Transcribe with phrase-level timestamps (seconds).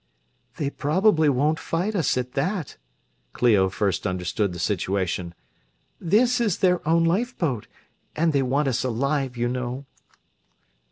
[0.57, 2.77] "They probably won't fight us, at that,"
[3.33, 5.35] Clio first understood the situation.
[5.99, 7.67] "This is their own lifeboat,
[8.15, 9.85] and they want us alive, you know."